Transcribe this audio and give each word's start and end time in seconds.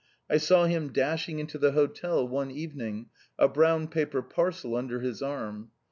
I 0.31 0.37
saw 0.37 0.65
him 0.65 0.91
dashing 0.91 1.37
into 1.37 1.59
the 1.59 1.73
hotel 1.73 2.27
one 2.27 2.49
evening, 2.49 3.09
a 3.37 3.47
brown 3.47 3.87
paper 3.87 4.23
parcel 4.23 4.75
under 4.75 4.99
his 5.01 5.21
arm. 5.21 5.69